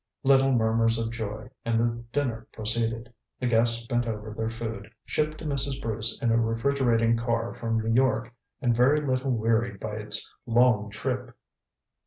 Little 0.23 0.51
murmurs 0.51 0.97
of 0.97 1.11
joy, 1.11 1.51
and 1.63 1.79
the 1.79 2.03
dinner 2.11 2.47
proceeded. 2.53 3.13
The 3.39 3.45
guests 3.45 3.85
bent 3.85 4.07
over 4.07 4.33
their 4.33 4.49
food, 4.49 4.89
shipped 5.05 5.37
to 5.37 5.45
Mrs. 5.45 5.79
Bruce 5.79 6.19
in 6.23 6.31
a 6.31 6.41
refrigerating 6.41 7.17
car 7.17 7.53
from 7.53 7.79
New 7.79 7.93
York, 7.93 8.33
and 8.61 8.75
very 8.75 9.05
little 9.05 9.29
wearied 9.29 9.79
by 9.79 9.97
its 9.97 10.33
long 10.47 10.89
trip. 10.89 11.37